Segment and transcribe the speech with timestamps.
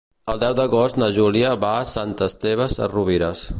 [0.31, 3.49] El deu d'agost na Júlia va a Sant Esteve Sesrovires.